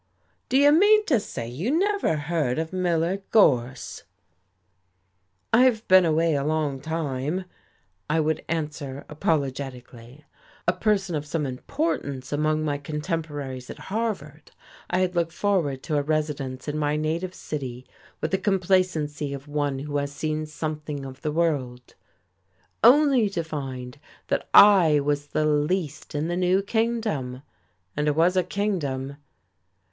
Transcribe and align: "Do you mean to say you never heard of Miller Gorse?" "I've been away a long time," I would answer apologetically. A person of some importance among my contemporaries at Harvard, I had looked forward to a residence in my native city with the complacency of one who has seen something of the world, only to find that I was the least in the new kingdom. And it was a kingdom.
"Do 0.49 0.57
you 0.57 0.71
mean 0.71 1.05
to 1.05 1.19
say 1.19 1.47
you 1.47 1.69
never 1.69 2.15
heard 2.15 2.57
of 2.57 2.73
Miller 2.73 3.17
Gorse?" 3.29 4.01
"I've 5.53 5.87
been 5.87 6.05
away 6.05 6.33
a 6.33 6.43
long 6.43 6.79
time," 6.81 7.45
I 8.09 8.19
would 8.19 8.43
answer 8.49 9.05
apologetically. 9.09 10.25
A 10.67 10.73
person 10.73 11.13
of 11.13 11.27
some 11.27 11.45
importance 11.45 12.31
among 12.31 12.65
my 12.65 12.79
contemporaries 12.79 13.69
at 13.69 13.77
Harvard, 13.93 14.49
I 14.89 15.01
had 15.01 15.13
looked 15.15 15.33
forward 15.33 15.83
to 15.83 15.97
a 15.97 16.01
residence 16.01 16.67
in 16.67 16.79
my 16.79 16.95
native 16.95 17.35
city 17.35 17.85
with 18.21 18.31
the 18.31 18.39
complacency 18.39 19.35
of 19.35 19.47
one 19.47 19.77
who 19.77 19.97
has 19.97 20.11
seen 20.11 20.47
something 20.47 21.05
of 21.05 21.21
the 21.21 21.31
world, 21.31 21.93
only 22.83 23.29
to 23.29 23.43
find 23.43 23.99
that 24.29 24.49
I 24.51 24.99
was 24.99 25.27
the 25.27 25.45
least 25.45 26.15
in 26.15 26.27
the 26.27 26.35
new 26.35 26.63
kingdom. 26.63 27.43
And 27.95 28.07
it 28.07 28.15
was 28.15 28.35
a 28.35 28.41
kingdom. 28.43 29.17